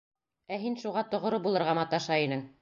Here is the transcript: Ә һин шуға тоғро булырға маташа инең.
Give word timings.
Ә 0.55 0.57
һин 0.63 0.77
шуға 0.83 1.03
тоғро 1.11 1.41
булырға 1.45 1.77
маташа 1.81 2.19
инең. 2.25 2.45